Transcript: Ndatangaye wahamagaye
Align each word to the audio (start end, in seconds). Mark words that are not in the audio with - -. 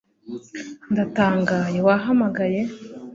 Ndatangaye 0.91 1.79
wahamagaye 1.87 2.61